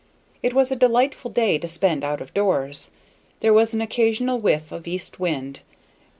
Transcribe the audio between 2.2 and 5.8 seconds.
of doors; there was an occasional whiff of east wind.